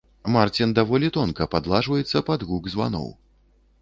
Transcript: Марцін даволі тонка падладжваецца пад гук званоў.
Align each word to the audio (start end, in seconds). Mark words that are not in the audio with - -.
Марцін 0.35 0.71
даволі 0.79 1.11
тонка 1.17 1.47
падладжваецца 1.53 2.25
пад 2.31 2.47
гук 2.53 2.63
званоў. 2.77 3.07